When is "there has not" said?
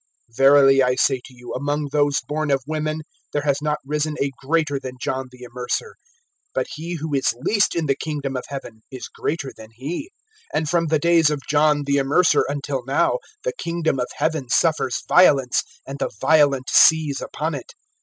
3.33-3.77